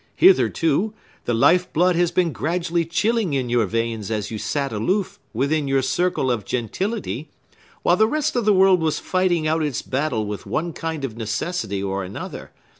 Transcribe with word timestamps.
Hitherto, 0.15 0.95
the 1.25 1.33
life 1.35 1.71
blood 1.73 1.95
has 1.95 2.09
been 2.09 2.31
gradually 2.33 2.85
chilling 2.85 3.35
in 3.35 3.49
your 3.49 3.67
veins 3.67 4.09
as 4.09 4.31
you 4.31 4.39
sat 4.39 4.73
aloof, 4.73 5.19
within 5.31 5.67
your 5.67 5.83
circle 5.83 6.31
of 6.31 6.43
gentility, 6.43 7.29
while 7.83 7.97
the 7.97 8.07
rest 8.07 8.35
of 8.35 8.43
the 8.43 8.51
world 8.51 8.81
was 8.81 8.97
fighting 8.97 9.47
out 9.47 9.61
its 9.61 9.83
battle 9.83 10.25
with 10.25 10.47
one 10.47 10.73
kind 10.73 11.05
of 11.05 11.15
necessity 11.17 11.83
or 11.83 12.03
another. 12.03 12.49